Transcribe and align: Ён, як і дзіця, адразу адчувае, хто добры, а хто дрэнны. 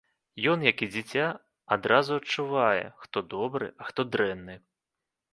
Ён, 0.51 0.59
як 0.67 0.77
і 0.85 0.87
дзіця, 0.93 1.25
адразу 1.75 2.11
адчувае, 2.21 2.85
хто 3.03 3.23
добры, 3.35 3.67
а 3.83 3.91
хто 3.91 4.01
дрэнны. 4.15 4.55